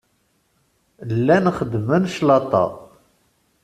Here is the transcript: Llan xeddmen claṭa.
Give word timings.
Llan 1.15 1.45
xeddmen 1.57 2.03
claṭa. 2.15 2.65